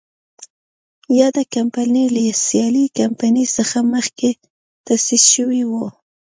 [1.19, 4.29] یاده کمپنۍ له سیالې کمپنۍ څخه مخکې
[4.85, 5.87] تاسیس شوې وه.